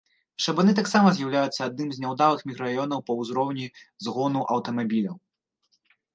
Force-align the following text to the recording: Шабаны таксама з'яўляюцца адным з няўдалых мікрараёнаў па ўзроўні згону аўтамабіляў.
Шабаны 0.43 0.71
таксама 0.79 1.11
з'яўляюцца 1.17 1.59
адным 1.65 1.89
з 1.97 2.05
няўдалых 2.05 2.41
мікрараёнаў 2.53 2.99
па 3.11 3.19
ўзроўні 3.21 3.67
згону 4.07 4.39
аўтамабіляў. 4.57 5.15